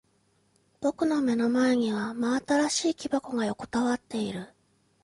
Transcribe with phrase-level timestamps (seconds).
[0.79, 4.49] 僕の目の前には真新しい木箱が横たわっている。